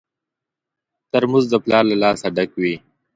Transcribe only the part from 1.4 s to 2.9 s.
د پلار له لاسه ډک وي.